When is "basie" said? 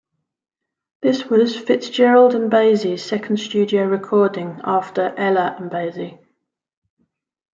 5.69-6.17